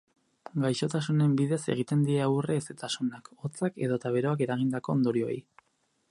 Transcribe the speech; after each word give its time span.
Gaixotasunen 0.61 1.33
bidez 1.41 1.59
egiten 1.73 2.01
die 2.07 2.15
aurre 2.27 2.55
hezetasunak, 2.61 3.29
hotzak 3.45 3.77
edota 3.89 4.13
beroak 4.15 4.41
eragindako 4.47 4.97
ondorioei. 4.99 5.37